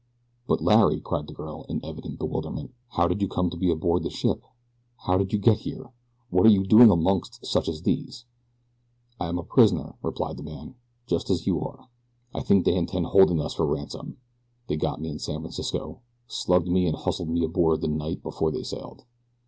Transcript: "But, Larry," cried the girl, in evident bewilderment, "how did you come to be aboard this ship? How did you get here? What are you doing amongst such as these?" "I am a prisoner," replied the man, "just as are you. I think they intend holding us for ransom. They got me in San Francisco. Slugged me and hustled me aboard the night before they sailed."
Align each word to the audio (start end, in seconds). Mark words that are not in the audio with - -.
"But, 0.47 0.61
Larry," 0.61 0.99
cried 0.99 1.27
the 1.27 1.33
girl, 1.33 1.63
in 1.69 1.79
evident 1.85 2.17
bewilderment, 2.17 2.71
"how 2.93 3.07
did 3.07 3.21
you 3.21 3.27
come 3.27 3.51
to 3.51 3.55
be 3.55 3.69
aboard 3.69 4.01
this 4.01 4.13
ship? 4.13 4.41
How 5.05 5.15
did 5.19 5.31
you 5.31 5.37
get 5.37 5.59
here? 5.59 5.91
What 6.31 6.47
are 6.47 6.51
you 6.51 6.65
doing 6.65 6.89
amongst 6.89 7.45
such 7.45 7.69
as 7.69 7.83
these?" 7.83 8.25
"I 9.19 9.27
am 9.27 9.37
a 9.37 9.43
prisoner," 9.43 9.93
replied 10.01 10.37
the 10.37 10.43
man, 10.43 10.73
"just 11.05 11.29
as 11.29 11.41
are 11.41 11.43
you. 11.51 11.77
I 12.33 12.39
think 12.41 12.65
they 12.65 12.75
intend 12.75 13.05
holding 13.05 13.39
us 13.39 13.53
for 13.53 13.67
ransom. 13.67 14.17
They 14.65 14.75
got 14.75 14.99
me 14.99 15.09
in 15.09 15.19
San 15.19 15.41
Francisco. 15.41 16.01
Slugged 16.25 16.67
me 16.67 16.87
and 16.87 16.95
hustled 16.95 17.29
me 17.29 17.43
aboard 17.43 17.81
the 17.81 17.87
night 17.87 18.23
before 18.23 18.49
they 18.49 18.63
sailed." 18.63 19.03